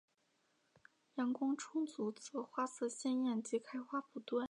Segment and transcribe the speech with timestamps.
[1.17, 4.39] 阳光充足则花色鲜艳及开花不断。